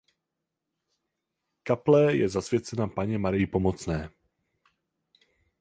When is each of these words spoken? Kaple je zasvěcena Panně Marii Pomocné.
Kaple 1.63 2.15
je 2.15 2.29
zasvěcena 2.29 2.87
Panně 2.87 3.17
Marii 3.17 3.47
Pomocné. 3.47 4.09